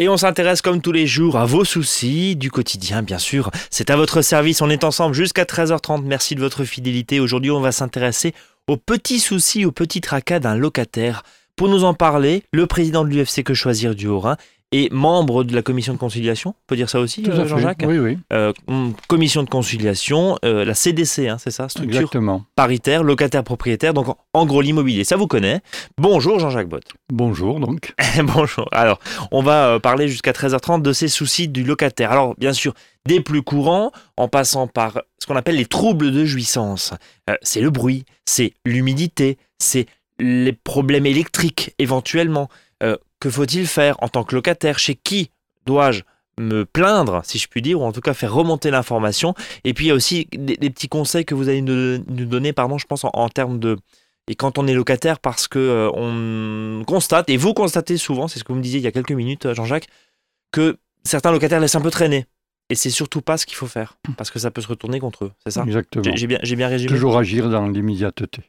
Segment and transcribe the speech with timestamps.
[0.00, 3.50] Et on s'intéresse comme tous les jours à vos soucis du quotidien, bien sûr.
[3.68, 6.04] C'est à votre service, on est ensemble jusqu'à 13h30.
[6.04, 7.20] Merci de votre fidélité.
[7.20, 8.32] Aujourd'hui, on va s'intéresser
[8.66, 11.22] aux petits soucis, aux petits tracas d'un locataire.
[11.54, 14.38] Pour nous en parler, le président de l'UFC Que Choisir du Haut-Rhin
[14.72, 17.46] et membre de la commission de conciliation, on peut dire ça aussi, euh.
[17.46, 18.18] Jean-Jacques Oui, oui.
[18.32, 18.52] Euh,
[19.08, 22.44] commission de conciliation, euh, la CDC, hein, c'est ça, structure Exactement.
[22.54, 25.60] paritaire, locataire-propriétaire, donc en gros l'immobilier, ça vous connaît.
[25.98, 26.84] Bonjour Jean-Jacques Bott.
[27.12, 27.94] Bonjour, donc.
[28.22, 28.68] Bonjour.
[28.70, 29.00] Alors,
[29.32, 32.12] on va parler jusqu'à 13h30 de ces soucis du locataire.
[32.12, 32.74] Alors, bien sûr,
[33.06, 36.94] des plus courants, en passant par ce qu'on appelle les troubles de jouissance.
[37.28, 39.86] Euh, c'est le bruit, c'est l'humidité, c'est
[40.18, 42.48] les problèmes électriques éventuellement.
[42.82, 44.78] Euh, que faut-il faire en tant que locataire?
[44.78, 45.30] Chez qui
[45.66, 46.02] dois-je
[46.38, 49.34] me plaindre, si je puis dire, ou en tout cas faire remonter l'information?
[49.64, 52.24] Et puis, il y a aussi des, des petits conseils que vous allez nous, nous
[52.24, 53.76] donner, pardon, je pense, en, en termes de,
[54.26, 58.38] et quand on est locataire, parce que euh, on constate, et vous constatez souvent, c'est
[58.38, 59.88] ce que vous me disiez il y a quelques minutes, euh, Jean-Jacques,
[60.50, 62.26] que certains locataires laissent un peu traîner.
[62.70, 65.24] Et c'est surtout pas ce qu'il faut faire, parce que ça peut se retourner contre
[65.24, 65.64] eux, c'est ça?
[65.66, 66.04] Exactement.
[66.14, 66.88] J'ai bien, j'ai bien résumé.
[66.88, 68.42] Toujours agir dans l'immédiateté.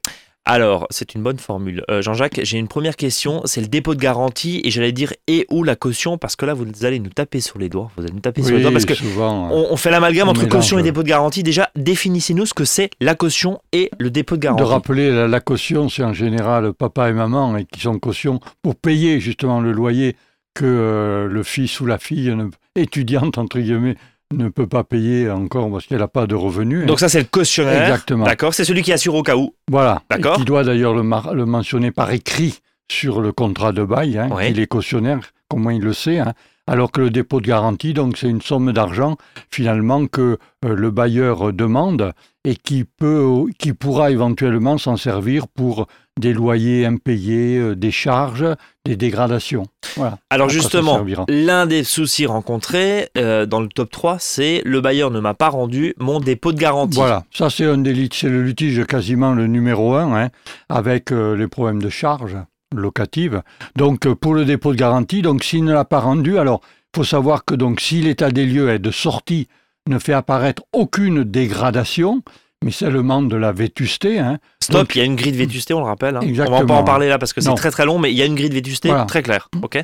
[0.45, 1.83] Alors, c'est une bonne formule.
[1.91, 5.45] Euh, Jean-Jacques, j'ai une première question, c'est le dépôt de garantie, et j'allais dire et
[5.51, 7.91] ou la caution, parce que là, vous allez nous taper sur les doigts.
[7.95, 9.45] Vous allez nous taper sur les doigts, parce que souvent.
[9.51, 10.51] euh, on, on fait l'amalgame entre mélange.
[10.59, 11.43] caution et dépôt de garantie.
[11.43, 14.63] Déjà, définissez-nous ce que c'est la caution et le dépôt de de garantie.
[14.63, 18.75] rappeler la, la caution, c'est en général papa et maman et qui sont caution pour
[18.75, 20.15] payer justement le loyer
[20.55, 22.35] que euh, le fils ou la fille
[22.75, 23.95] étudiante entre guillemets
[24.31, 26.85] ne peut pas payer encore parce qu'elle n'a pas de revenus.
[26.85, 27.83] Donc ça, c'est le cautionnaire.
[27.83, 28.25] Exactement.
[28.25, 29.53] D'accord, c'est celui qui assure au cas où.
[29.69, 30.01] Voilà.
[30.09, 30.37] D'accord.
[30.37, 32.59] Qui doit d'ailleurs le, mar- le mentionner par écrit
[32.91, 34.47] sur le contrat de bail, hein, Oui.
[34.47, 36.19] qu'il est cautionnaire, comment il le sait.
[36.19, 36.33] hein.
[36.71, 39.17] Alors que le dépôt de garantie, donc c'est une somme d'argent
[39.51, 42.13] finalement que euh, le bailleur demande
[42.45, 48.45] et qui peut, qui pourra éventuellement s'en servir pour des loyers impayés, euh, des charges,
[48.85, 49.65] des dégradations.
[49.97, 50.17] Voilà.
[50.29, 50.93] Alors justement,
[51.27, 55.49] l'un des soucis rencontrés euh, dans le top 3, c'est le bailleur ne m'a pas
[55.49, 56.95] rendu mon dépôt de garantie.
[56.97, 60.29] Voilà, ça c'est un des lit- c'est le litige quasiment le numéro un, hein,
[60.69, 62.37] avec euh, les problèmes de charges
[62.75, 63.41] locatives.
[63.75, 66.61] Donc euh, pour le dépôt de garantie, donc s'il ne l'a pas rendu, alors
[66.95, 69.47] faut savoir que donc si l'état des lieux est de sortie
[69.89, 72.21] ne fait apparaître aucune dégradation,
[72.63, 75.73] mais seulement de la vétusté, hein, Stop, Donc- il y a une grille de vétusté,
[75.73, 76.15] on le rappelle.
[76.15, 76.19] hein.
[76.21, 76.65] On va Exactement.
[76.65, 78.35] pas en parler là parce que c'est très très long, mais il y a une
[78.35, 79.05] grille de vétusté Voilà.
[79.05, 79.49] très claire.
[79.61, 79.83] Ok?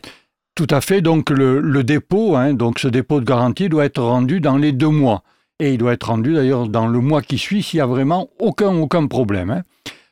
[0.56, 1.02] Tout à fait.
[1.02, 4.72] Donc le, le dépôt, hein, donc ce dépôt de garantie doit être rendu dans les
[4.72, 5.24] deux mois.
[5.60, 8.30] Et il doit être rendu d'ailleurs dans le mois qui suit s'il y a vraiment
[8.40, 9.64] aucun, aucun problème.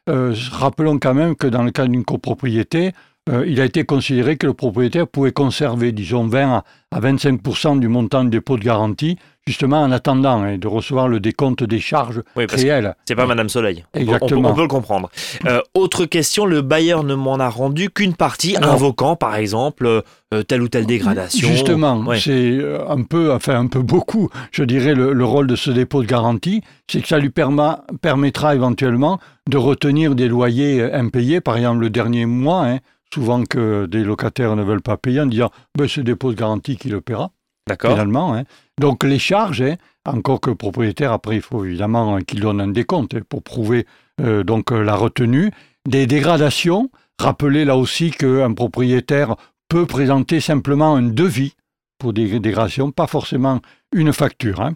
[0.08, 2.92] Euh, rappelons quand même que dans le cas d'une copropriété,
[3.30, 7.76] euh, il a été considéré que le propriétaire pouvait conserver, disons, 20 à- à 25%
[7.76, 11.80] du montant du dépôt de garantie, justement en attendant hein, de recevoir le décompte des
[11.80, 12.96] charges Oui, parce réelles.
[13.08, 13.86] c'est pas Madame Soleil.
[13.94, 14.50] On peut, Exactement.
[14.50, 15.10] on peut le comprendre.
[15.46, 19.86] Euh, autre question, le bailleur ne m'en a rendu qu'une partie, Alors- invoquant par exemple
[20.34, 21.48] euh, telle ou telle dégradation.
[21.48, 22.20] Justement, Ouais.
[22.20, 25.70] c'est euh, un peu, enfin un peu beaucoup, je dirais, le, le rôle de ce
[25.70, 31.40] dépôt de garantie, c'est que ça lui perma- permettra éventuellement de retenir des loyers impayés,
[31.40, 32.80] par exemple le dernier mois, hein,
[33.14, 36.36] souvent que des locataires ne veulent pas payer, en disant ben, c'est le dépôt de
[36.38, 37.30] garantie qui le paiera,
[37.68, 37.92] D'accord.
[37.92, 38.34] finalement.
[38.34, 38.44] hein.
[38.80, 39.76] Donc les charges, hein,
[40.06, 43.86] encore que propriétaire, après, il faut évidemment qu'il donne un décompte hein, pour prouver
[44.22, 45.52] euh, donc euh, la retenue.
[45.88, 49.36] Des dégradations, rappelez là aussi qu'un propriétaire
[49.70, 51.54] peut présenter simplement un devis
[52.00, 53.62] pour des dégradations, pas forcément
[53.94, 54.60] une facture.
[54.62, 54.74] hein.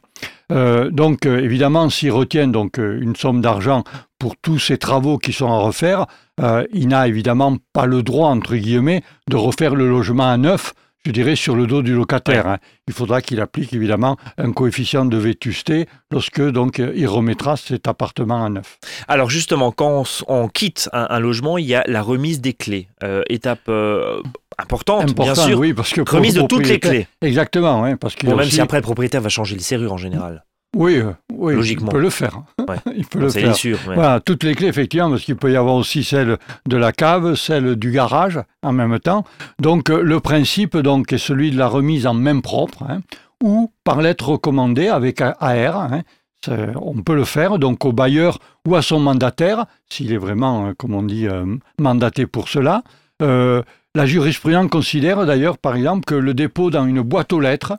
[0.52, 3.84] Euh, donc évidemment, s'il retient donc une somme d'argent
[4.18, 6.08] pour tous ces travaux qui sont à refaire,
[6.74, 10.74] il n'a évidemment pas le droit, entre guillemets, de refaire le logement à neuf,
[11.06, 12.48] je dirais, sur le dos du locataire.
[12.48, 12.58] hein.
[12.88, 18.44] Il faudra qu'il applique évidemment un coefficient de vétusté lorsque donc il remettra cet appartement
[18.46, 18.78] à neuf.
[19.08, 22.88] Alors justement, quand on, quitte un, un logement, il y a la remise des clés.
[23.04, 24.22] Euh, étape euh,
[24.58, 25.58] importante, bien sûr.
[25.60, 27.08] oui, parce que Remise de toutes les clés.
[27.22, 29.94] Exactement, hein, parce Bon, a même aussi- si après le propriétaire va changer les serrures
[29.94, 30.44] en général.
[30.76, 31.88] Oui, euh, oui, Logiquement.
[31.90, 32.44] il peut le faire.
[32.68, 32.76] Ouais.
[32.96, 33.56] il peut le C'est faire.
[33.56, 33.78] sûr.
[33.88, 33.96] ouais.
[33.96, 36.38] Voilà, toutes les clés, effectivement, parce qu'il peut y avoir aussi celle
[36.68, 39.24] de la cave, celle du garage en même temps.
[39.60, 43.00] Donc, euh, le principe donc, est celui de la remise en main propre hein,
[43.44, 45.78] ou par lettre recommandée avec AR.
[45.92, 46.02] hein.
[46.48, 50.74] On peut le faire donc au bailleur ou à son mandataire, s'il est vraiment, euh,
[50.78, 51.46] comme on dit, euh,
[51.80, 52.84] mandaté pour cela.
[53.22, 53.62] Euh,
[53.96, 57.74] la jurisprudence considère d'ailleurs, par exemple, que le dépôt dans une boîte aux lettres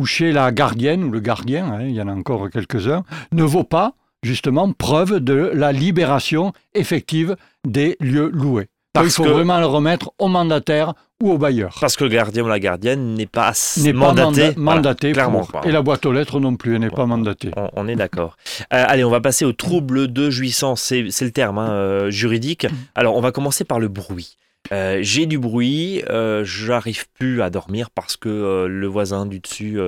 [0.00, 3.02] ou chez la gardienne ou le gardien, hein, il y en a encore quelques-uns,
[3.32, 3.92] ne vaut pas
[4.22, 7.36] justement preuve de la libération effective
[7.66, 8.68] des lieux loués.
[8.94, 11.76] Parce il faut que- vraiment le remettre au mandataire ou au bailleur.
[11.80, 14.40] Parce que le gardien ou la gardienne n'est pas N'est pas mandaté.
[14.40, 15.66] Voilà, mandaté clairement pour-.
[15.66, 17.50] Et la boîte aux lettres non plus, elle n'est pas mandatée.
[17.58, 18.36] On, on est d'accord.
[18.72, 20.80] Euh, allez, on va passer au trouble de jouissance.
[20.80, 22.66] C'est c'est le terme hein, euh, juridique.
[22.94, 24.36] Alors, on va commencer par le bruit.
[24.72, 29.40] Euh, j'ai du bruit, euh, j'arrive plus à dormir parce que euh, le voisin du
[29.40, 29.78] dessus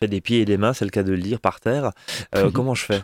[0.00, 1.90] fait des pieds et des mains, c'est le cas de le dire, par terre.
[2.34, 3.00] Euh, comment je fais?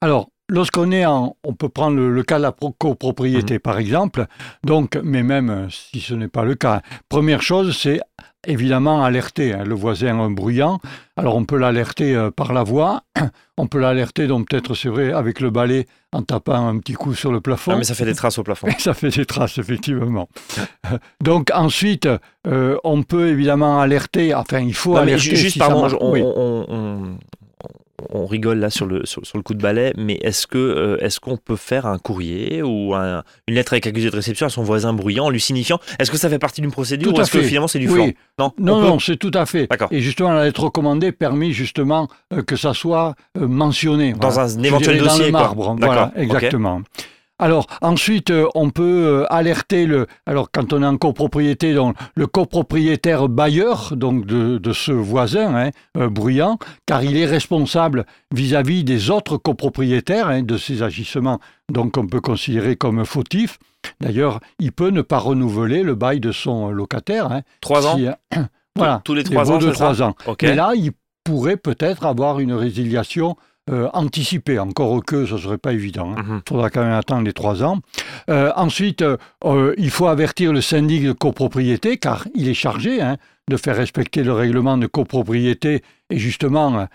[0.00, 3.60] Alors, lorsqu'on est en, on peut prendre le, le cas de la pro- copropriété Mhm.
[3.60, 4.26] par exemple,
[4.64, 8.00] donc, mais même si ce n'est pas le cas, première chose, c'est
[8.46, 10.80] évidemment alerter hein, le voisin bruyant.
[11.16, 13.02] Alors, on peut l'alerter euh, par la voix,
[13.58, 17.14] on peut l'alerter, donc peut-être c'est vrai, avec le balai en tapant un petit coup
[17.14, 17.72] sur le plafond.
[17.74, 18.68] Ah, mais ça fait des traces au plafond.
[18.78, 20.28] Ça fait des traces, effectivement.
[21.22, 22.08] Donc ensuite,
[22.46, 25.30] euh, on peut évidemment alerter, enfin il faut Non, mais alerter.
[25.30, 26.22] ju- juste, si pardon, on, Oui.
[26.22, 27.18] on- on-
[28.10, 30.96] on rigole là sur le, sur, sur le coup de balai, mais est-ce que euh,
[31.00, 34.50] est-ce qu'on peut faire un courrier ou un- une lettre avec accusé de réception à
[34.50, 37.22] son voisin bruyant en lui signifiant Est-ce que ça fait partie d'une procédure Tout ou
[37.22, 38.14] est-ce que finalement c'est du Oui.
[38.38, 39.68] flan Non, Non, c'est tout à fait.
[39.90, 44.12] Et justement, la lettre recommandée permet justement euh, que ça soit euh, mentionné.
[44.12, 44.52] Dans voilà.
[44.52, 46.82] un éventuel dirais dossier, Dans le marbre, voilà, exactement.
[47.38, 50.06] Alors ensuite, euh, on peut euh, alerter le.
[50.26, 55.54] Alors quand on est en copropriété, donc le copropriétaire bailleur, donc de, de ce voisin
[55.54, 61.38] hein, euh, bruyant, car il est responsable vis-à-vis des autres copropriétaires hein, de ses agissements,
[61.72, 63.58] donc on peut considérer comme fautifs.
[64.00, 67.30] D'ailleurs, il peut ne pas renouveler le bail de son locataire.
[67.30, 68.12] hein, Trois ans euh,
[68.76, 70.14] voilà, Tous les trois ans, de c'est ça trois ans.
[70.42, 70.90] Mais là, il
[71.24, 73.36] pourrait peut-être avoir une résiliation
[73.68, 74.58] euh, anticipée.
[74.58, 76.14] Encore que ce ne serait pas évident.
[76.16, 76.40] Il Mhm.
[76.48, 77.78] faudra quand même attendre les trois ans.
[78.30, 83.16] Euh, ensuite, euh, il faut avertir le syndic de copropriété, car il est chargé hein,
[83.50, 86.86] de faire respecter le règlement de copropriété et justement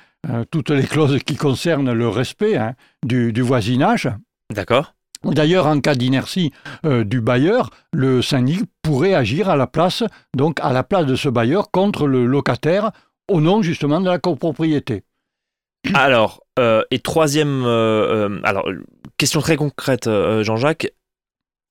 [0.51, 2.73] toutes les clauses qui concernent le respect hein,
[3.05, 4.09] du, du voisinage.
[4.53, 4.93] D'accord.
[5.25, 6.51] D'ailleurs, en cas d'inertie
[6.85, 10.03] euh, du bailleur, le syndic pourrait agir à la place,
[10.35, 12.91] donc à la place de ce bailleur contre le locataire
[13.31, 15.03] au nom justement de la copropriété.
[15.93, 18.67] Alors, et troisième, euh, euh, alors,
[19.17, 20.91] question très concrète, euh, Jean-Jacques.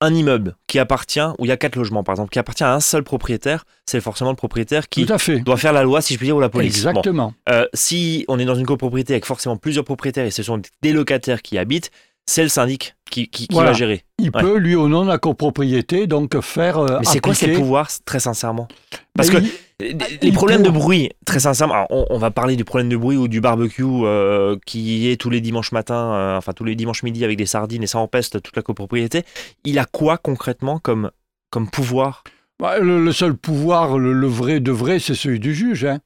[0.01, 2.73] Un immeuble qui appartient, où il y a quatre logements par exemple, qui appartient à
[2.73, 5.39] un seul propriétaire, c'est forcément le propriétaire qui Tout à fait.
[5.39, 6.83] doit faire la loi, si je puis dire, ou la police.
[6.83, 6.89] Bon.
[6.89, 7.33] Exactement.
[7.47, 10.91] Euh, si on est dans une copropriété avec forcément plusieurs propriétaires et ce sont des
[10.91, 11.89] locataires qui habitent,
[12.25, 13.71] c'est le syndic qui, qui- qui Voilà.
[13.71, 14.03] va gérer.
[14.19, 14.41] Il Ouais.
[14.41, 16.79] peut, lui, au nom de la copropriété, donc faire.
[16.79, 18.67] euh, Mais c'est quoi ses pouvoirs, très sincèrement?
[19.15, 19.51] Parce Mais que il-
[19.91, 23.17] les il problèmes de bruit, très sincèrement, on, on va parler du problème de bruit
[23.17, 27.03] ou du barbecue euh, qui est tous les dimanches matins, euh, enfin tous les dimanches
[27.03, 29.23] midi avec des sardines et ça empeste toute la copropriété.
[29.63, 31.11] Il a quoi concrètement comme,
[31.49, 32.23] comme pouvoir?
[32.61, 35.85] Bah, le, le seul pouvoir, le, le vrai de vrai, c'est celui du juge.
[35.85, 35.99] hein.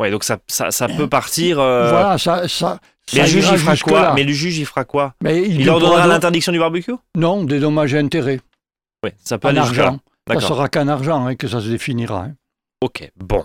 [0.00, 1.58] Ouais, donc ça, ça, ça peut partir.
[1.60, 2.48] euh, Voilà, ça.
[2.48, 2.78] ça
[3.14, 4.12] mais le juge, il fera quoi?
[4.14, 5.14] Mais le juge, il fera quoi?
[5.22, 6.94] Mais Il, l'interdiction du barbecue?
[7.16, 8.40] Non, des dommages et intérêts.
[9.04, 9.98] Oui, ça peut En aller argent.
[10.32, 12.24] Ça sera qu'en argent hein, que ça se définira.
[12.24, 12.34] hein.
[12.84, 13.44] Ok, bon.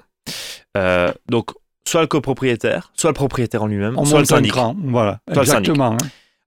[0.76, 1.52] Euh, donc,
[1.88, 4.54] soit le copropriétaire, soit le propriétaire en lui-même, On soit le syndic.
[4.54, 5.70] voilà, Soit le syndic.
[5.70, 5.94] exactement.
[5.94, 5.98] hein.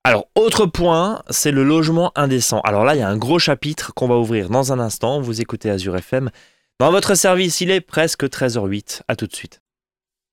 [0.04, 2.60] Alors, autre point, c'est le logement indécent.
[2.64, 5.22] Alors là, il y a un gros chapitre qu'on va ouvrir dans un instant.
[5.22, 6.30] Vous écoutez Azure FM.
[6.80, 9.00] Dans votre service, il est presque 13h08.
[9.08, 9.62] À tout de suite.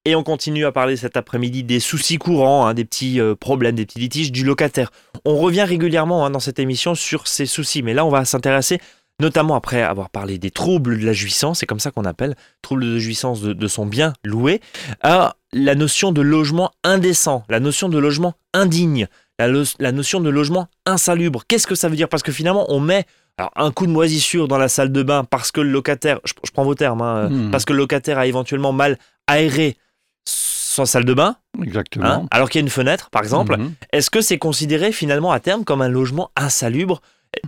[0.04, 3.76] Et on continue à parler cet après-midi des soucis courants, hein, des petits euh, problèmes,
[3.76, 4.92] des petits litiges du locataire.
[5.24, 8.80] On revient régulièrement hein, dans cette émission sur ces soucis, mais là, on va s'intéresser,
[9.20, 12.84] notamment après avoir parlé des troubles de la jouissance, c'est comme ça qu'on appelle, troubles
[12.84, 14.62] de jouissance de, de son bien loué,
[15.02, 19.08] à la notion de logement indécent, la notion de logement indigne,
[19.40, 21.44] la, lo- la notion de logement insalubre.
[21.48, 22.10] Qu'est-ce que ça veut dire?
[22.10, 23.06] Parce que finalement, on met
[23.38, 26.34] alors, un coup de moisissure dans la salle de bain parce que le locataire, je,
[26.46, 27.52] je prends vos termes, hein, euh, Hmm.
[27.52, 29.78] parce que le locataire a éventuellement mal aéré
[30.26, 32.06] sa salle de bain, Exactement.
[32.06, 33.58] hein, alors qu'il y a une fenêtre, par exemple.
[33.58, 33.74] Mhm.
[33.92, 37.02] Est-ce que c'est considéré finalement à terme comme un logement insalubre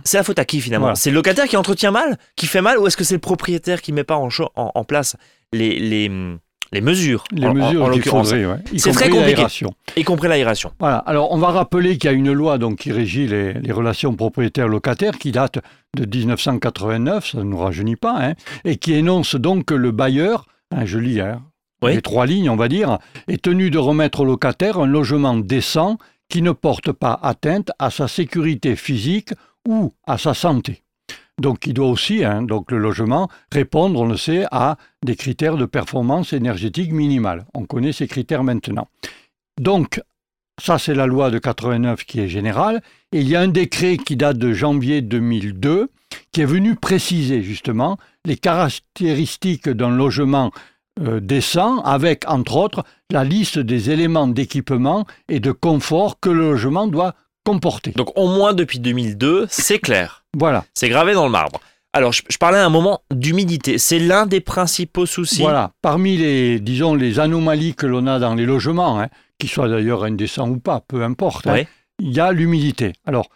[0.04, 0.94] C'est la faute à qui finalement Voilà.
[0.96, 3.82] C'est le locataire qui entretient mal, qui fait mal, ou est-ce que c'est le propriétaire
[3.82, 5.16] qui met pas en, cho- en, en place
[5.52, 6.10] les, les,
[6.72, 8.46] les mesures Les en- mesures en l'occurrence, ouais.
[8.76, 9.44] C'est très compliqué.
[9.96, 10.98] y compris l'aération Voilà.
[10.98, 14.14] Alors, on va rappeler qu'il y a une loi donc, qui régit les, les relations
[14.14, 15.58] propriétaires-locataires qui date
[15.96, 18.34] de 1989, ça ne nous rajeunit pas, hein,
[18.64, 21.42] et qui énonce donc que le bailleur, hein, je lis hein,
[21.82, 21.94] Oui.
[21.94, 22.98] les trois lignes, on va dire,
[23.28, 25.98] est tenu de remettre au locataire un logement décent
[26.28, 29.34] qui ne porte pas atteinte à sa sécurité physique
[29.68, 30.82] ou à sa santé.
[31.40, 35.56] Donc, il doit aussi, hein, donc le logement, répondre, on le sait, à des critères
[35.56, 37.46] de performance énergétique minimale.
[37.54, 38.88] On connaît ces critères maintenant.
[39.60, 40.00] Donc,
[40.60, 42.82] ça, c'est la loi de 89 qui est générale.
[43.12, 45.88] Et il y a un décret qui date de janvier 2002
[46.30, 50.50] qui est venu préciser justement les caractéristiques d'un logement
[51.00, 56.50] euh, décent avec, entre autres, la liste des éléments d'équipement et de confort que le
[56.50, 57.92] logement doit comporter.
[57.92, 60.24] Donc au moins depuis 2002, c'est clair.
[60.36, 60.64] Voilà.
[60.74, 61.60] C'est gravé dans le marbre.
[61.94, 63.76] Alors, je, je parlais à un moment d'humidité.
[63.76, 65.42] C'est l'un des principaux soucis.
[65.42, 65.72] Voilà.
[65.82, 69.08] Parmi les, disons, les anomalies que l'on a dans les logements, hein,
[69.38, 71.68] qu'ils soient d'ailleurs indécents ou pas, peu importe, hein, Ouais.
[71.98, 72.94] il y a l'humidité.
[73.06, 73.28] Alors,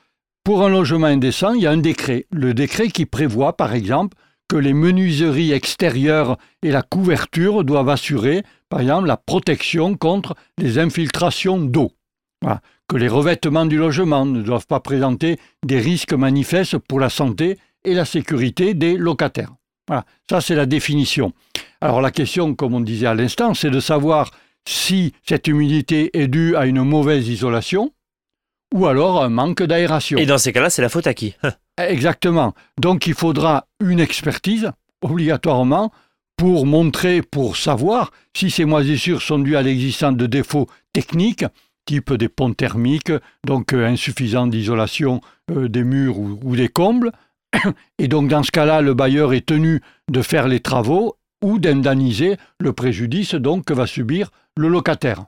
[0.43, 2.25] pour un logement indécent, il y a un décret.
[2.33, 4.17] Le décret qui prévoit, par exemple,
[4.49, 10.79] que les menuiseries extérieures et la couverture doivent assurer, par exemple, la protection contre les
[10.79, 11.93] infiltrations d'eau.
[12.89, 17.59] Que les revêtements du logement ne doivent pas présenter des risques manifestes pour la santé
[17.85, 19.53] et la sécurité des locataires.
[19.89, 21.33] Voilà, ça c'est la définition.
[21.81, 24.31] Alors la question, comme on disait à l'instant, c'est de savoir
[24.69, 27.93] si cette humidité est due à une mauvaise isolation
[28.75, 30.19] ou alors un manque d'aération.
[30.19, 31.35] Et dans ces cas-là, c'est la faute à qui?
[31.79, 32.55] Exactement.
[32.81, 34.71] Donc il faudra une expertise,
[35.03, 35.93] obligatoirement,
[36.37, 41.45] pour montrer, pour savoir si ces moisissures sont dues à l'existence de défauts techniques,
[41.87, 43.13] type des ponts thermiques,
[43.47, 47.13] donc euh, insuffisant d'isolation euh, des murs ou des combles.
[47.99, 52.37] Et donc dans ce cas-là, le bailleur est tenu de faire les travaux ou d'indemniser
[52.61, 55.25] le préjudice donc que va subir le locataire.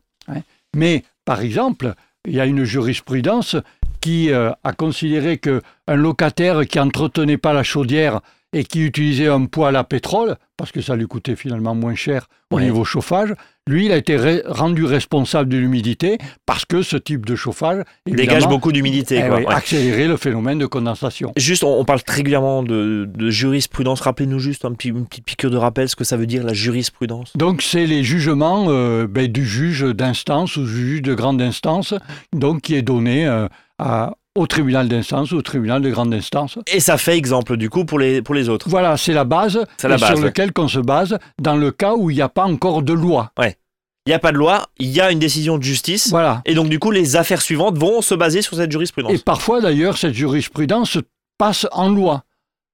[0.76, 1.94] Mais par exemple,
[2.26, 3.56] il y a une jurisprudence
[4.00, 8.20] qui euh, a considéré qu'un locataire qui entretenait pas la chaudière
[8.52, 12.28] et qui utilisait un poêle à pétrole, parce que ça lui coûtait finalement moins cher
[12.50, 13.34] au niveau chauffage,
[13.68, 18.48] lui, il a été rendu responsable de l'humidité parce que ce type de chauffage dégage
[18.48, 19.22] beaucoup d'humidité.
[19.22, 21.32] Eh accélérer le phénomène de condensation.
[21.36, 24.00] Juste, on, parle régulièrement de, jurisprudence.
[24.00, 26.54] Rappelez-nous juste un petit, une petite piqûre de rappel ce que ça veut dire la
[26.54, 27.36] jurisprudence.
[27.36, 31.92] Donc, c'est les jugements euh, ben, du juge d'instance ou du juge de grande instance,
[32.34, 36.58] donc qui est donné euh, à, au tribunal d'instance, au tribunal de grande instance.
[36.72, 38.68] Et ça fait exemple du coup pour les, pour les autres.
[38.68, 42.22] Voilà, c'est la base, sur laquelle on se base dans le cas où il n'y
[42.22, 43.32] a pas encore de loi.
[43.38, 43.56] Ouais.
[44.06, 46.08] Il n'y a pas de loi, il y a une décision de justice.
[46.08, 46.40] Voilà.
[46.46, 49.12] Et donc du coup, les affaires suivantes vont se baser sur cette jurisprudence.
[49.12, 50.98] Et parfois d'ailleurs, cette jurisprudence
[51.36, 52.24] passe en loi.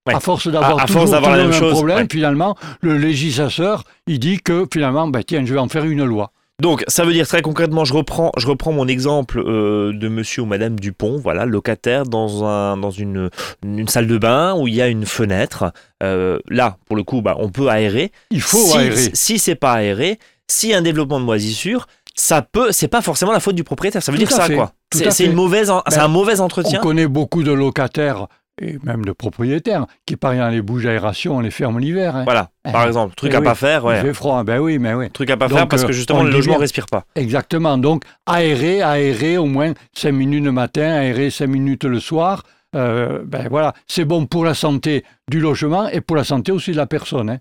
[0.06, 5.22] À force d'avoir toujours le même problème, finalement, le législateur, il dit que finalement, bah,
[5.22, 6.30] tiens, je vais en faire une loi.
[6.62, 10.42] Donc, ça veut dire très concrètement, je reprends, je reprends mon exemple euh, de monsieur
[10.42, 13.28] ou madame Dupont, voilà, locataire dans, un, dans une,
[13.64, 15.72] une salle de bain où il y a une fenêtre.
[16.02, 18.12] Euh, là, pour le coup, bah, on peut aérer.
[18.30, 19.10] Il faut aérer.
[19.14, 23.02] Si c'est pas aéré, si y a un développement de moisissure, ça peut, c'est pas
[23.02, 24.02] forcément la faute du propriétaire.
[24.02, 24.72] Ça veut dire ça, quoi.
[24.92, 26.78] C'est une mauvaise, c'est un mauvais entretien.
[26.78, 28.28] On connaît beaucoup de locataires
[28.60, 32.16] et même de propriétaires qui, par exemple, les bouges d'aération, on les ferme l'hiver.
[32.16, 32.24] Hein.
[32.24, 33.84] Voilà, eh, par exemple, truc eh à pas faire.
[33.84, 33.98] Ouais.
[33.98, 35.10] Il fait froid, ben oui, mais oui.
[35.10, 37.04] Truc à pas faire parce que justement, le logement ne respire pas.
[37.16, 42.42] Exactement, donc aérer, aérer au moins 5 minutes le matin, aérer 5 minutes le soir.
[42.74, 46.72] Euh, ben voilà, c'est bon pour la santé du logement et pour la santé aussi
[46.72, 47.30] de la personne.
[47.30, 47.38] Hein.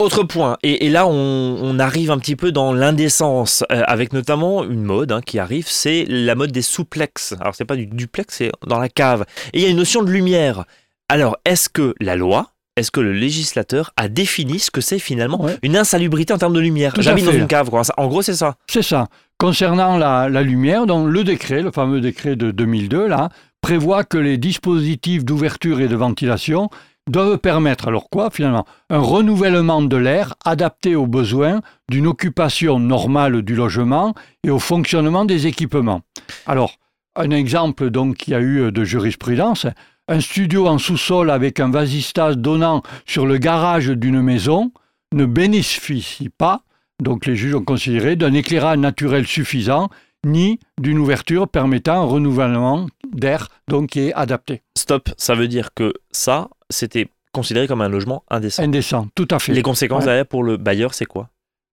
[0.00, 4.82] Autre point, et, là on, arrive un petit peu dans l'indécence, euh, avec notamment une
[4.82, 7.34] mode hein, qui arrive, c'est la mode des souplex.
[7.38, 9.26] Alors c'est pas du duplex, c'est dans la cave.
[9.52, 10.64] Et il y a une notion de lumière.
[11.10, 15.46] Alors est-ce que la loi, est-ce que le législateur a défini ce que c'est finalement
[15.62, 16.94] une insalubrité en termes de lumière?
[16.98, 17.82] J'habite dans une cave, quoi.
[17.98, 18.56] En gros c'est ça.
[18.68, 19.08] C'est ça.
[19.36, 23.28] Concernant la, la lumière, donc le décret, le fameux décret de 2002, là,
[23.60, 26.70] prévoit que les dispositifs d'ouverture et de ventilation
[27.10, 33.42] doivent permettre, alors quoi finalement Un renouvellement de l'air adapté aux besoins d'une occupation normale
[33.42, 34.14] du logement
[34.44, 36.02] et au fonctionnement des équipements.
[36.46, 36.76] Alors,
[37.16, 39.66] un exemple donc qui a eu de jurisprudence,
[40.08, 44.72] un studio en sous-sol avec un vasistage donnant sur le garage d'une maison
[45.12, 46.62] ne bénéficie pas,
[47.02, 49.88] donc les juges ont considéré, d'un éclairage naturel suffisant
[50.24, 54.62] ni d'une ouverture permettant un renouvellement d'air donc qui est adapté.
[54.76, 58.62] Stop, ça veut dire que ça, c'était considéré comme un logement indécent.
[58.62, 59.52] Indécent, tout à fait.
[59.52, 61.28] Les conséquences derrière pour le bailleur, c'est quoi?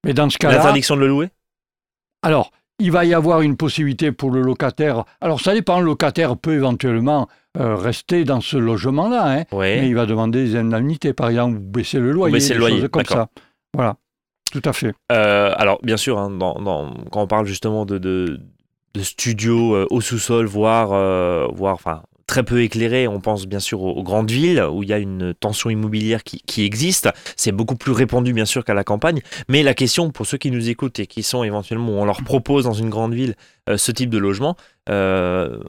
[0.05, 1.29] Mais dans ce cas-là, l'interdiction de le louer?
[2.21, 5.03] Alors, il va y avoir une possibilité pour le locataire.
[5.21, 5.79] Alors, ça dépend.
[5.79, 7.27] Le locataire peut éventuellement
[7.57, 11.99] euh, rester dans ce logement-là, hein, mais il va demander des indemnités, par exemple, baisser
[11.99, 13.29] le loyer, baisser le loyer, comme ça.
[13.73, 13.95] Voilà,
[14.51, 14.93] tout à fait.
[15.11, 18.39] Euh, alors, bien sûr, hein, quand on parle justement de, de,
[19.01, 20.89] studios euh, au sous-sol, voire,
[21.53, 23.07] voire enfin, très peu éclairé.
[23.07, 26.63] On pense bien sûr aux, grandes villes où il y a une tension immobilière qui,
[26.63, 27.09] existe.
[27.35, 29.21] C'est beaucoup plus répandu bien sûr qu'à la campagne.
[29.47, 32.65] Mais la question pour ceux qui nous écoutent et qui sont éventuellement, on leur propose
[32.65, 33.35] dans une grande ville
[33.69, 34.55] euh, ce type de logement,
[34.89, 35.59] euh,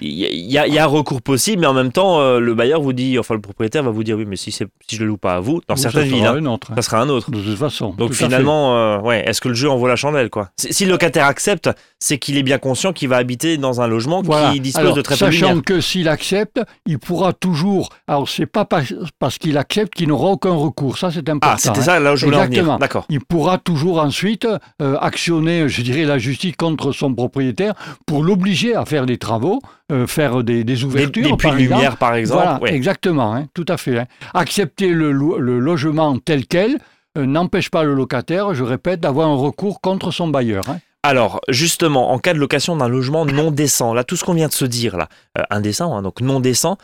[0.00, 3.18] il y, a, un recours possible, mais en même temps, euh, le bailleur vous dit,
[3.18, 5.40] enfin le propriétaire va vous dire, oui, mais si, si je le loue pas à
[5.40, 7.30] vous, dans certaines villes, hein, ça sera un autre.
[7.30, 7.94] De toute façon.
[7.96, 10.50] Donc finalement, euh, ouais, est-ce que le jeu en vaut la chandelle, quoi?
[10.56, 14.22] Si le locataire accepte, c'est qu'il est bien conscient qu'il va habiter dans un logement
[14.22, 17.90] qui dispose de très peu de Sachant que s'il accepte, il pourra toujours.
[18.06, 20.98] Alors c'est pas parce qu'il accepte qu'il n'aura aucun recours.
[20.98, 21.54] Ça c'est important.
[21.54, 22.78] Ah, c'était ça là où je voulais en venir.
[22.78, 23.06] D'accord.
[23.08, 24.46] Il pourra toujours ensuite
[24.82, 27.74] euh, actionner, je dirais, la justice contre son propriétaire
[28.06, 29.60] pour l'obliger à faire des travaux
[29.92, 31.30] euh, faire des, des ouvertures.
[31.30, 32.58] Des, puits de lumière, par exemple.
[32.58, 33.98] Voilà, exactement, hein, tout à fait.
[33.98, 34.06] Hein.
[34.34, 36.78] Accepter le, le, logement tel quel
[37.16, 40.68] euh, n'empêche pas le locataire, je répète, d'avoir un recours contre son bailleur.
[40.68, 40.78] Hein.
[41.02, 44.48] Alors, justement, en cas de location d'un logement non décent, là, tout ce qu'on vient
[44.48, 46.78] de se dire, là, euh, indécent, donc non décent,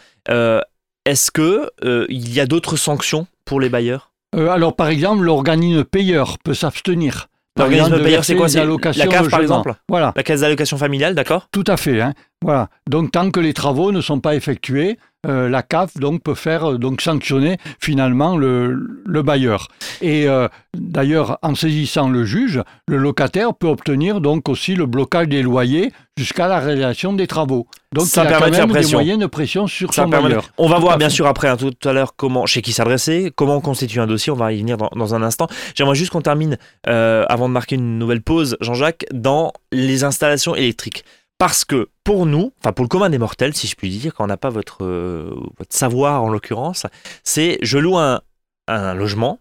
[1.04, 4.12] est-ce que euh, il y a d'autres sanctions pour les bailleurs?
[4.34, 7.28] Alors, par exemple, l'organisme payeur peut s'abstenir.
[7.58, 11.14] L'organisme de payeur, c'est quoi C'est la CAF, par exemple Voilà, La caisse d'allocation familiale,
[11.14, 12.00] d'accord tout à fait.
[12.00, 12.14] hein.
[12.42, 12.68] Voilà.
[12.88, 16.72] Donc, tant que les travaux ne sont pas effectués, euh, la CAF donc, peut faire
[16.72, 18.74] euh, donc, sanctionner finalement le,
[19.04, 19.68] le bailleur.
[20.00, 25.28] Et euh, d'ailleurs, en saisissant le juge, le locataire peut obtenir donc aussi le blocage
[25.28, 27.66] des loyers jusqu'à la réalisation des travaux.
[27.94, 28.98] Donc, Ça il a permet quand de faire même des pression.
[28.98, 30.48] moyens de pression sur Ça son permet- bailleur.
[30.58, 33.60] On va voir bien sûr après hein, tout à l'heure comment, chez qui s'adresser, comment
[33.60, 34.32] constituer un dossier.
[34.32, 35.46] On va y venir dans, dans un instant.
[35.74, 40.54] J'aimerais juste qu'on termine euh, avant de marquer une nouvelle pause, Jean-Jacques, dans les installations
[40.56, 41.04] électriques.
[41.42, 44.22] Parce que pour nous, enfin pour le commun des mortels, si je puis dire, quand
[44.22, 45.34] on n'a pas votre, euh,
[45.70, 46.86] savoir en l'occurrence,
[47.24, 48.20] c'est je loue un,
[48.68, 49.40] logement,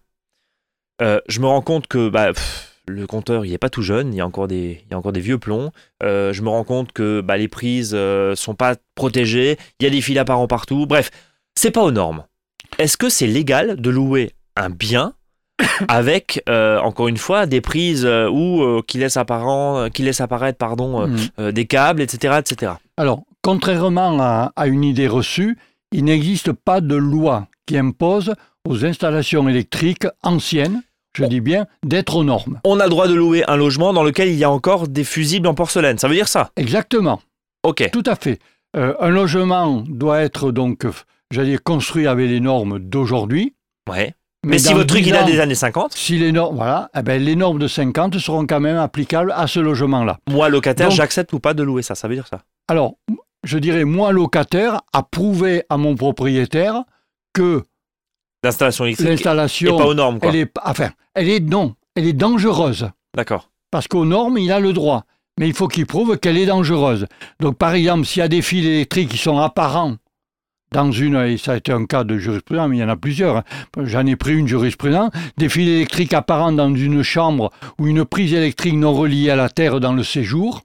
[1.04, 2.32] euh, je me rends compte que bah,
[2.88, 5.70] le compteur il est pas tout jeune, il y a encore des, vieux plombs.
[6.02, 9.86] Euh, je me rends compte que bah, les prises euh, sont pas protégées, il y
[9.86, 10.88] a des fils apparents partout.
[10.88, 11.12] Bref,
[11.56, 12.26] c'est pas aux normes.
[12.80, 15.14] Est-ce que c'est légal de louer un bien
[15.88, 20.22] avec, euh, encore une fois, des prises euh, ou euh, qui laissent apparent, qui laissent
[20.22, 21.18] apparaître pardon, euh, Mm.
[21.40, 22.74] euh, des câbles, etc., etc.
[22.98, 25.58] Alors, contrairement à, à une idée reçue,
[25.92, 28.34] il n'existe pas de loi qui impose
[28.68, 30.84] aux installations électriques anciennes,
[31.18, 32.60] je dis bien, d'être aux normes.
[32.64, 35.04] On a le droit de louer un logement dans lequel il y a encore des
[35.04, 35.98] fusibles en porcelaine.
[35.98, 36.52] Ça veut dire ça?
[36.56, 37.22] Exactement,
[37.64, 37.90] Ok.
[37.92, 38.40] tout à fait.
[38.78, 40.92] Euh, un logement doit être donc, euh,
[41.32, 43.54] j'allais dire, construit avec les normes d'aujourd'hui.
[43.90, 44.14] Ouais.
[44.44, 47.04] Mais, si votre truc 10 il a des années 50, Si les normes, voilà, eh
[47.04, 50.18] ben, les normes de 50 seront quand même applicables à ce logement-là.
[50.30, 51.94] moi locataire, Donc- j'accepte ou pas de louer ça.
[51.94, 52.42] Ça veut dire ça.
[52.68, 52.96] Alors,
[53.44, 56.84] je dirais, moi, locataire, à prouver à mon propriétaire
[57.34, 57.64] que
[58.44, 60.30] L'installation électrique est l'installation, pas aux normes, quoi.
[60.30, 62.90] elle est, enfin, elle est non, elle est dangereuse.
[63.16, 63.52] D'accord.
[63.70, 65.06] Parce qu'aux normes, il a le droit.
[65.40, 67.06] Mais il faut qu'il prouve qu'elle est dangereuse.
[67.40, 69.96] Donc, par exemple, s'il y a des fils électriques qui sont apparents
[70.74, 72.96] dans une, et ça a été un cas de jurisprudence, mais il y en a
[72.96, 73.44] plusieurs, hein.
[73.84, 78.34] j'en ai pris une jurisprudence, des fils électriques apparents dans une chambre ou une prise
[78.34, 80.62] électrique non reliée à la terre dans le séjour,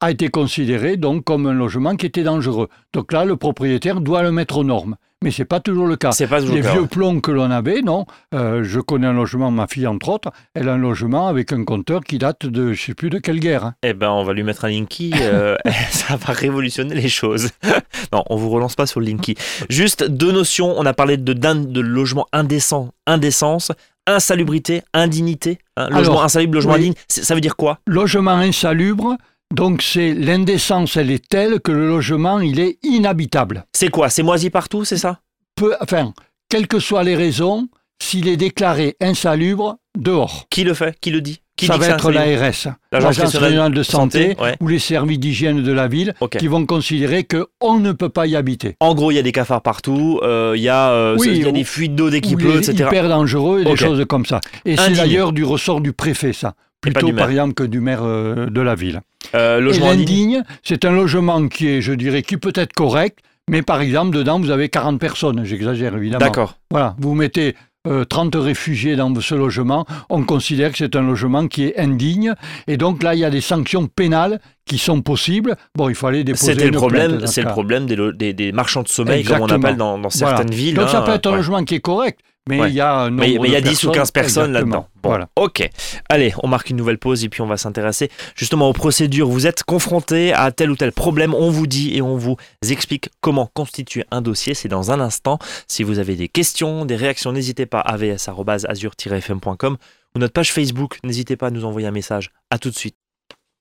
[0.00, 2.68] a été considéré donc comme un logement qui était dangereux.
[2.92, 4.96] Donc là, le propriétaire doit le mettre aux normes.
[5.24, 6.12] Mais ce n'est pas toujours le cas.
[6.12, 6.86] C'est pas toujours Les le cas, vieux ouais.
[6.88, 8.04] plombs que l'on avait, non.
[8.34, 11.64] Euh, je connais un logement, ma fille entre autres, elle a un logement avec un
[11.64, 13.64] compteur qui date de je sais plus de quelle guerre.
[13.64, 13.74] hein.
[13.82, 15.14] Eh ben, on va lui mettre un Linky.
[15.22, 15.56] euh,
[15.90, 17.48] ça va révolutionner les choses.
[18.12, 19.36] non, on vous relance pas sur le Linky.
[19.70, 20.74] Juste deux notions.
[20.78, 23.72] On a parlé de, d'in- de logement indécent, indécence,
[24.06, 25.58] insalubrité, indignité.
[25.76, 26.78] hein, logement Alors, insalubre, logement oui.
[26.80, 26.94] indigne.
[27.08, 27.78] C'est- Ça veut dire quoi?
[27.86, 29.16] Logement insalubre,
[29.54, 33.64] donc c'est l'indécence, elle est telle que le logement, il est inhabitable.
[33.72, 35.20] C'est quoi C'est moisi partout, c'est ça?
[35.54, 36.12] Peu, enfin,
[36.48, 37.68] quelles que soient les raisons,
[38.00, 40.46] s'il est déclaré insalubre, dehors.
[40.50, 40.98] Qui le fait?
[41.00, 41.40] Qui le dit?
[41.56, 44.56] Qui ça va être l'ARS, L'Agence régionale de santé, santé, ouais.
[44.60, 48.36] ou les services d'hygiène de la ville, qui vont considérer qu'on ne peut pas y
[48.36, 48.76] habiter.
[48.80, 51.42] En gros, il y a des cafards partout, euh, il y a, euh, Oui, il
[51.42, 52.84] y a des fuites d'eau dès qu'il pleut, etc.
[52.86, 54.42] hyper dangereux et des choses comme ça.
[54.66, 56.54] Et c'est d'ailleurs du ressort du préfet, ça.
[56.80, 59.00] Plutôt par exemple que du maire euh, de la ville.
[59.34, 60.42] Euh, Et logement indigne.
[60.62, 63.18] c'est un logement qui est, je dirais, qui peut être correct,
[63.50, 65.44] mais par exemple, dedans, vous avez 40 personnes.
[65.44, 66.24] J'exagère évidemment.
[66.24, 66.58] D'accord.
[66.70, 67.54] Voilà, vous mettez
[67.88, 72.34] euh, 30 réfugiés dans ce logement, on considère que c'est un logement qui est indigne.
[72.66, 75.56] Et donc là, il y a des sanctions pénales qui sont possibles.
[75.76, 78.50] Bon, il faut aller déposer C'était le problème, c'est le problème des, lo- des- des
[78.52, 80.36] marchands de sommeil, comme on appelle dans, dans Voilà.
[80.36, 80.74] certaines villes.
[80.74, 81.36] Donc ça hein, peut être un ouais.
[81.36, 82.70] logement qui est correct, mais Ouais.
[82.70, 84.86] il y a un Mais il y a de 10 ou 15 personnes là-dedans.
[85.02, 85.28] Bon, Voilà.
[85.36, 85.68] Ok.
[86.08, 89.28] Allez, on marque une nouvelle pause et puis on va s'intéresser justement aux procédures.
[89.28, 92.36] Vous êtes confronté à tel ou tel problème, on vous dit et on vous
[92.68, 94.54] explique comment constituer un dossier.
[94.54, 95.38] C'est dans un instant.
[95.68, 99.76] Si vous avez des questions, des réactions, n'hésitez pas à avs.azur-fm.com
[100.14, 100.98] ou notre page Facebook.
[101.04, 102.30] N'hésitez pas à nous envoyer un message.
[102.50, 102.96] À tout de suite.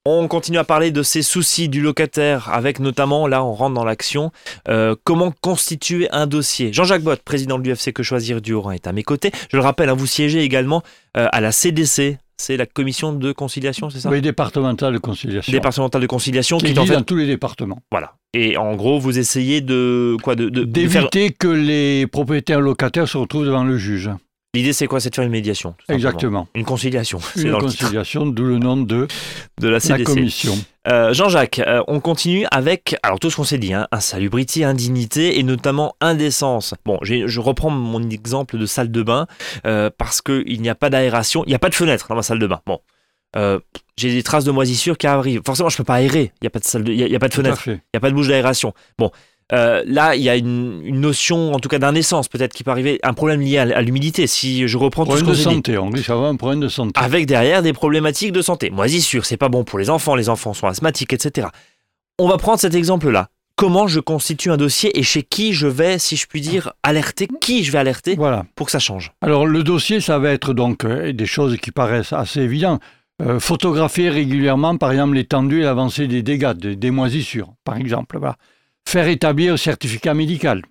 [0.08, 3.84] On continue à parler de ces soucis du locataire avec notamment, là on rentre dans
[3.84, 4.32] l'action,
[4.68, 6.72] euh, comment constituer un dossier.
[6.72, 9.32] Jean-Jacques Bott, président de l'UFC Que Choisir du Haut-Rhin, est à mes côtés.
[9.50, 10.84] Je le rappelle, hein, vous siégez également
[11.18, 14.10] euh, à la CDC, c'est la commission de conciliation, c'est ça?
[14.12, 15.52] Oui, départemental de conciliation.
[15.52, 16.94] Départementale de conciliation qui qui est en fait...
[16.94, 17.80] dans tous les départements.
[17.90, 18.14] Voilà.
[18.36, 20.18] Et en gros, vous essayez de...
[20.22, 20.68] quoi de, faire...
[20.68, 24.12] D'éviter que les propriétaires locataires se retrouvent devant le juge.
[24.56, 25.00] L'idée c'est quoi?
[25.00, 25.76] C'est de faire une médiation.
[25.90, 26.48] Exactement.
[26.56, 29.08] Une conciliation, Une dans conciliation, d'où le nom de
[29.60, 30.04] de la la CDC.
[30.06, 30.54] commission.
[30.88, 35.40] Euh, Jean-Jacques, euh, on continue avec, alors tout ce qu'on s'est dit, hein, insalubrité, indignité
[35.40, 36.74] et notamment indécence.
[36.86, 39.28] Bon, je reprends mon exemple de salle de bain
[39.66, 42.24] euh, parce qu'il n'y a pas d'aération, il n'y a pas de fenêtre dans ma
[42.24, 42.62] salle de bain.
[42.66, 42.80] Bon,
[43.36, 43.60] Euh,
[43.98, 45.42] j'ai des traces de moisissure qui arrivent.
[45.46, 46.32] Forcément, je peux pas aérer.
[46.40, 47.74] Il n'y a pas de salle, de- y a, y a pas de fenêtre, il
[47.74, 48.74] n'y a pas de bouche d'aération.
[48.98, 49.12] Bon.
[49.54, 52.72] Euh, là, il y a une, une notion, en tout cas d'indécence, peut-être qui peut
[52.72, 54.26] arriver, un problème lié à, à l'humidité.
[54.28, 57.00] Si je reprends tout ce de dit, santé, on risque d'avoir un problème de santé.
[57.00, 58.70] avec derrière des problématiques de santé.
[58.72, 61.48] Moisissure, c'est pas bon pour les enfants, les enfants sont asthmatiques, etc.
[62.18, 63.30] On va prendre cet exemple-là.
[63.56, 67.28] comment je constitue un dossier et chez qui je vais, si je puis dire, alerter,
[67.40, 68.46] qui je vais alerter Voilà.
[68.56, 69.12] pour que ça change?
[69.22, 72.82] Alors le dossier, ça va être donc euh, des choses qui paraissent assez évidentes.
[73.22, 78.18] Euh, photographier régulièrement, par exemple, l'étendue et l'avancée des dégâts, des, des moisissures, par exemple.
[78.20, 78.36] Voilà.
[78.88, 80.62] Faire établir un certificat médical.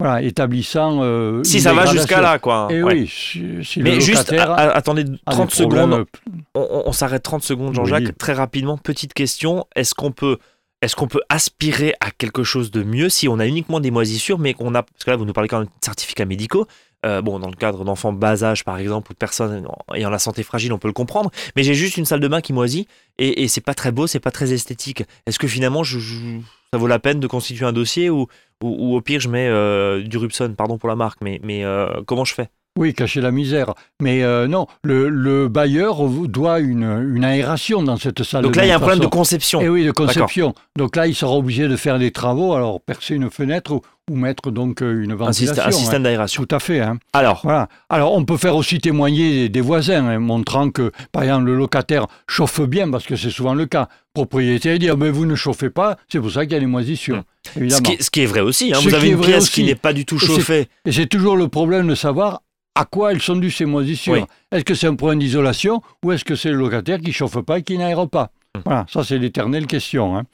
[0.00, 0.98] Voilà, établissant.
[1.02, 2.66] euh, Si ça va jusqu'à là, quoi.
[2.70, 2.94] Et Ouais.
[2.94, 6.06] oui, si, si le Mais juste, locataire a- a- attendez a 30 des problèmes, secondes.
[6.26, 8.04] euh, On, on- on s'arrête 30 secondes, Jean-Jacques.
[8.06, 8.12] Oui.
[8.18, 9.64] Très rapidement, petite question.
[9.76, 10.38] Est-ce qu'on peut,
[10.82, 14.38] est-ce qu'on peut aspirer à quelque chose de mieux si on a uniquement des moisissures,
[14.40, 16.66] mais qu'on a, parce que là, vous nous parlez quand même de certificats médicaux.
[17.06, 20.18] Euh, bon, dans le cadre d'enfants bas âge, par exemple, ou de personnes ayant la
[20.18, 21.30] santé fragile, on peut le comprendre.
[21.56, 22.86] Mais j'ai juste une salle de bain qui moisit
[23.18, 25.04] et, et c'est pas très beau, c'est pas très esthétique.
[25.26, 26.38] Est-ce que finalement, je, je-
[26.72, 28.28] ça vaut la peine de constituer un dossier ou,
[28.62, 32.02] ou, au pire, je mets euh, du Rubson, pardon pour la marque, mais, mais euh,
[32.06, 32.48] comment je fais?
[32.78, 33.74] Oui, cacher la misère.
[34.00, 38.64] Mais euh, non, le, le bailleur doit une, une aération dans cette salle Donc là,
[38.64, 39.60] il y a un problème de conception.
[39.62, 40.54] Eh oui, de conception.
[40.78, 43.80] Donc là, il sera obligé de faire des travaux, alors percer une fenêtre ou,
[44.10, 45.62] ou mettre donc euh, une un ventilation.
[45.66, 46.04] un système hein.
[46.04, 46.44] d'aération.
[46.44, 46.80] Tout à fait.
[46.80, 46.98] hein.
[47.12, 47.68] Alors, Voilà.
[47.90, 51.56] Alors, on peut faire aussi témoigner des, des voisins, hein, montrant que, par exemple, le
[51.56, 53.88] locataire chauffe bien, parce que c'est souvent le cas.
[54.14, 56.66] Propriétaire dit, Ah, mais vous ne chauffez pas, c'est pour ça qu'il y a les
[56.66, 57.22] moisissures.
[57.54, 57.82] Ce Évidemment.
[57.82, 58.72] qui, est, ce qui est vrai aussi.
[58.72, 59.52] Vous avez une pièce aussi.
[59.52, 60.68] qui n'est pas du tout chauffée.
[60.86, 62.40] Et c'est toujours le problème de savoir
[62.74, 64.14] à quoi elles sont dues ces moisissures.
[64.14, 64.24] Oui.
[64.50, 67.58] Est-ce que c'est un problème d'isolation ou est-ce que c'est le locataire qui chauffe pas
[67.58, 68.62] et qui n'aère pas Hum.
[68.66, 70.16] Voilà, ça c'est l'éternelle question.
[70.16, 70.24] hein.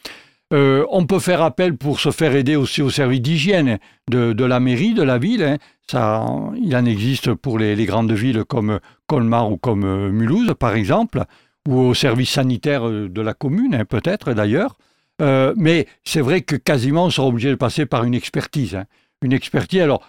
[0.52, 3.78] Euh, on peut faire appel pour se faire aider aussi au service d'hygiène
[4.10, 5.42] de, de la mairie, de la ville.
[5.42, 5.58] hein.
[5.90, 6.24] Ça,
[6.60, 10.74] il en existe pour les, les grandes villes comme Colmar ou comme euh, Mulhouse, par
[10.74, 11.22] exemple,
[11.68, 14.76] ou au service sanitaire euh, de la commune, hein, peut-être d'ailleurs.
[15.22, 18.74] Euh, mais c'est vrai que quasiment on sera obligé de passer par une expertise.
[18.74, 18.84] hein.
[19.22, 20.02] Une expertise, alors,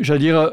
[0.00, 0.50] j'allais dire,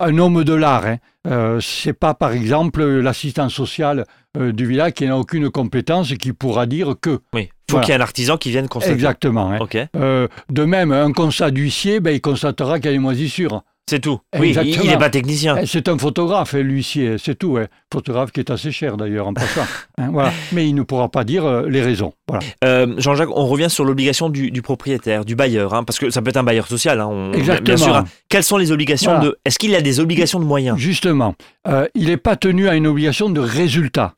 [0.00, 0.86] un homme de l'art.
[0.86, 0.98] Hein.
[1.26, 4.04] Euh, c'est pas, par exemple, l'assistant social
[4.36, 7.20] euh, du village qui n'a aucune compétence et qui pourra dire que.
[7.32, 7.48] Oui.
[7.68, 7.84] Il faut Voilà.
[7.86, 8.92] qu'il y ait un artisan qui vienne constater.
[8.94, 9.50] Exactement.
[9.52, 9.86] hein.
[9.96, 13.62] Euh, de même, un constat d'huissier, ben, il constatera qu'il y a des moisissures.
[13.88, 14.18] C'est tout.
[14.38, 14.90] Oui, il- Exactement.
[14.92, 15.56] n'est pas technicien.
[15.60, 17.58] Eh, C'est un photographe, hein, l'huissier, c'est tout.
[17.58, 17.66] hein.
[17.92, 19.60] Photographe qui est assez cher d'ailleurs en passant.
[19.98, 20.32] hein, voilà.
[20.52, 22.14] Mais il ne pourra pas dire euh, les raisons.
[22.26, 22.42] Voilà.
[22.64, 26.22] Euh, Jean-Jacques, on revient sur l'obligation du, du propriétaire, du bailleur, hein, parce que ça
[26.22, 26.98] peut être un bailleur social.
[27.00, 27.76] hein, on- bien- Bien Exactement.
[27.76, 27.94] sûr.
[27.96, 28.04] hein.
[28.30, 29.26] Quelles sont les obligations Voilà.
[29.28, 30.78] de Est-ce qu'il a des obligations de moyens?
[30.78, 31.34] Justement,
[31.68, 34.14] euh, il n'est pas tenu à une obligation de résultat.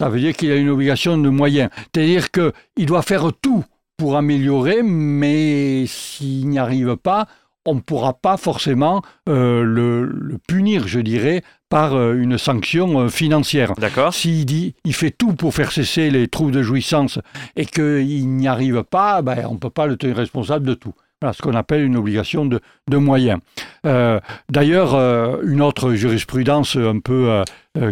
[0.00, 1.70] Ça veut dire qu'il a une obligation de moyens.
[1.94, 3.64] C'est-à-dire qu'il doit faire tout
[3.96, 7.26] pour améliorer, mais s'il n'y arrive pas,
[7.66, 13.00] on ne pourra pas forcément euh, le, le punir, je dirais, par euh, une sanction
[13.00, 13.74] euh, financière.
[13.78, 14.12] D'accord.
[14.12, 17.18] S'il dit, il fait tout pour faire cesser les troubles de jouissance
[17.56, 20.92] et qu'il n'y arrive pas, ben, on ne peut pas le tenir responsable de tout.
[21.20, 23.38] Voilà ce qu'on appelle une obligation de, de moyens.
[23.84, 24.96] D'ailleurs,
[25.44, 27.44] une autre jurisprudence un peu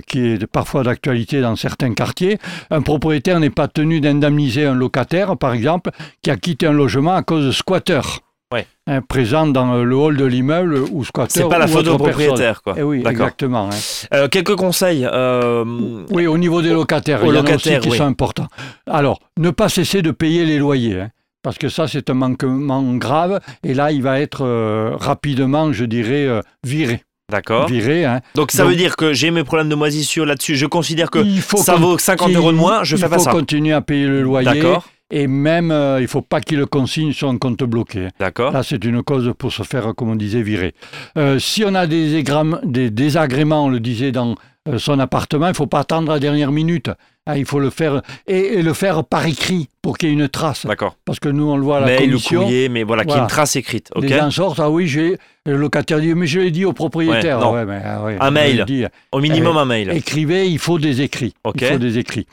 [0.08, 2.38] qui est parfois d'actualité dans certains quartiers,
[2.70, 5.90] un propriétaire n'est pas tenu d'indemniser un locataire, par exemple,
[6.22, 8.20] qui a quitté un logement à cause de squatteurs.
[8.52, 8.66] Ouais.
[8.88, 11.30] Hein, présents dans euh, le hall de l'immeuble ou squatteurs.
[11.44, 12.74] C'est pas la faute au propriétaire, quoi.
[12.76, 13.68] Eh oui, exactement.
[13.72, 13.76] hein.
[14.12, 15.06] Euh, quelques conseils.
[15.10, 15.64] euh,
[16.10, 17.96] Oui, au niveau des locataires, il y en a locataires, aussi qui oui.
[17.98, 18.48] sont importants.
[18.88, 21.10] Alors, ne pas cesser de payer les loyers, hein,
[21.44, 25.84] parce que ça, c'est un manquement grave, et là, il va être euh, rapidement, je
[25.84, 26.28] dirais,
[26.66, 27.04] viré.
[27.30, 27.68] D'accord.
[27.68, 28.20] Viré, hein.
[28.34, 30.56] Donc ça Donc- veut dire que j'ai mes problèmes de moisissure là-dessus.
[30.56, 32.82] Je considère que il faut ça vaut 50 qu'il- euros de moins.
[32.82, 33.30] Je il fais pas faut ça.
[33.30, 34.84] continuer à payer le loyer, D'accord.
[35.10, 38.08] Et même, euh, il ne faut pas qu'il le consigne sur un compte bloqué.
[38.18, 38.52] D'accord.
[38.52, 40.74] Là, c'est une cause pour se faire, comme on disait, virer.
[41.16, 42.22] Euh, si on a des,
[42.64, 44.36] des désagréments, on le disait, dans
[44.78, 46.90] son appartement, il ne faut pas attendre la dernière minute.
[47.26, 50.14] Hein, il faut le faire, et, et le faire par écrit pour qu'il y ait
[50.14, 50.64] une trace.
[50.66, 50.96] D'accord.
[51.04, 52.40] Parce que nous, on le voit à la Mail ou commission.
[52.42, 53.24] courrier, mais voilà, qu'il y ait Voilà.
[53.24, 53.90] une trace écrite.
[53.94, 54.04] Ok.
[54.04, 55.18] Les gens sortent, ah oui, j'ai.
[55.46, 57.38] Le locataire dit, mais je l'ai dit au propriétaire.
[57.38, 57.52] Ouais, non.
[57.52, 58.64] Ouais, mais, ah ouais, Un mail.
[58.66, 58.84] dit.
[59.12, 59.90] Au minimum un mail.
[59.90, 61.34] Écrivez, il faut des écrits.
[61.44, 61.56] Ok.
[61.60, 62.26] Il faut des écrits.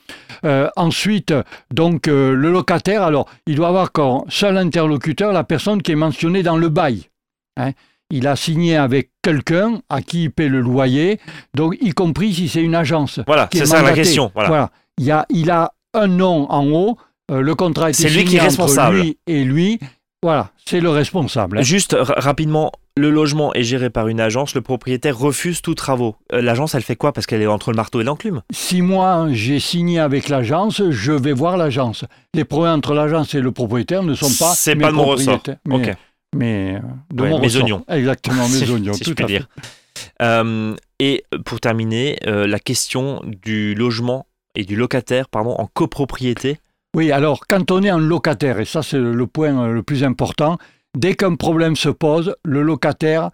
[0.45, 1.33] Euh, ensuite,
[1.73, 5.95] donc, euh, le locataire, alors, il doit avoir comme seul interlocuteur la personne qui est
[5.95, 7.03] mentionnée dans le bail.
[7.57, 7.71] Hein.
[8.09, 11.19] Il a signé avec quelqu'un à qui il paie le loyer,
[11.53, 13.19] donc y compris si c'est une agence.
[13.27, 14.31] Voilà, qui est c'est ça la question.
[14.33, 14.71] Voilà.
[14.97, 16.97] Il, y a, il a un nom en haut,
[17.31, 19.01] euh, le contrat été C'est lui signé qui est entre responsable.
[19.01, 19.79] lui et lui.
[20.23, 21.59] Voilà, c'est le responsable.
[21.59, 21.61] hein.
[21.61, 26.15] Juste ra- rapidement, le logement est géré par une agence, le propriétaire refuse tous travaux.
[26.33, 27.11] Euh, L'agence, elle fait quoi?
[27.13, 28.41] Parce qu'elle est entre le marteau et l'enclume.
[28.51, 32.03] Si moi j'ai signé avec l'agence, je vais voir l'agence.
[32.33, 34.53] Les problèmes entre l'agence et le propriétaire ne sont pas.
[34.55, 35.41] C'est pas de mon ressort.
[35.67, 35.95] Mais.
[36.35, 36.79] Mais, euh,
[37.13, 37.63] de Ouais, mon mes ressort.
[37.63, 37.85] oignons.
[37.89, 38.93] Exactement, mes oignons.
[38.93, 39.33] si tout je puis à fait.
[39.39, 39.47] dire.
[40.21, 46.59] Euh, et pour terminer, euh, la question du logement et du locataire, pardon, en copropriété.
[46.95, 50.57] Oui, alors quand on est un locataire, et ça c'est le point le plus important,
[50.97, 53.29] dès qu'un problème se pose, le locataire,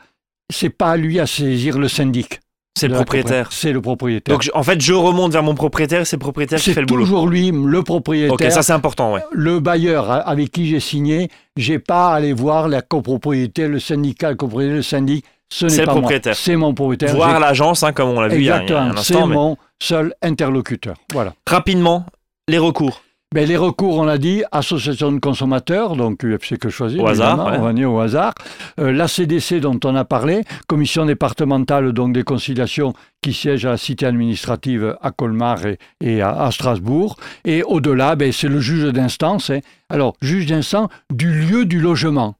[0.50, 2.40] c'est pas à lui à saisir le syndic.
[2.76, 3.52] C'est le propriétaire.
[3.52, 4.34] C'est le propriétaire.
[4.34, 6.80] Donc je- en fait, je remonte vers mon propriétaire, c'est le propriétaire qui c'est fait
[6.82, 7.04] le boulot.
[7.04, 8.34] toujours lui, le propriétaire.
[8.34, 9.22] Ok, ça c'est important, ouais.
[9.32, 14.32] le bailleur avec qui j'ai signé, j'ai pas à aller voir la copropriété, le syndicat,
[14.32, 15.24] le copropriété, le syndic.
[15.52, 16.36] Ce C'est n'est pas propriétaire.
[16.36, 17.14] C'est mon propriétaire.
[17.16, 18.96] Voir l'agence, hein, comme on l'a vu il y a- un.
[18.98, 20.96] C'est mais- mon seul interlocuteur.
[21.12, 21.34] Voilà.
[21.48, 22.08] Rapidement,
[22.48, 23.04] les recours.
[23.34, 27.48] Ben, les recours, on l'a dit, association de consommateurs, donc UFC que choisir, Au hasard,
[27.48, 27.58] ouais.
[27.58, 28.34] on va dire au hasard.
[28.80, 32.94] Euh, la CDC dont on a parlé, commission départementale donc des conciliations
[33.24, 37.18] qui siège à la cité administrative à Colmar et, et à, à Strasbourg.
[37.44, 39.50] Et au-delà, ben, c'est le juge d'instance.
[39.50, 39.62] hein.
[39.90, 42.36] Alors, juge d'instance du lieu du logement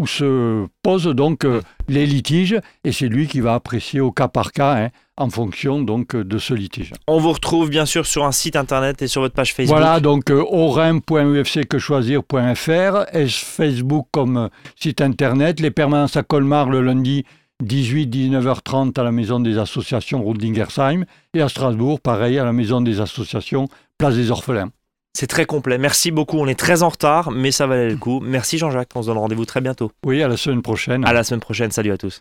[0.00, 4.28] où se posent donc euh, les litiges et c'est lui qui va apprécier au cas
[4.28, 6.92] par cas hein, en fonction donc euh, de ce litige.
[7.06, 9.78] On vous retrouve bien sûr sur un site internet et sur votre page Facebook.
[9.78, 16.82] Voilà, donc euh, orim.ufcquechoisir.fr, et Facebook comme euh, site internet, les permanences à Colmar le
[16.82, 17.24] lundi
[17.62, 21.04] 18-19h30 à la maison des associations route d'Ingersheim,
[21.34, 24.70] et à Strasbourg, pareil, à la maison des associations Place des Orphelins.
[25.16, 25.78] C'est très complet.
[25.78, 26.38] Merci beaucoup.
[26.38, 28.20] On est très en retard, mais ça valait le coup.
[28.20, 28.90] Merci Jean-Jacques.
[28.96, 29.92] On se donne rendez-vous très bientôt.
[30.04, 31.04] Oui, à la semaine prochaine.
[31.04, 31.70] À la semaine prochaine.
[31.70, 32.20] Salut à tous.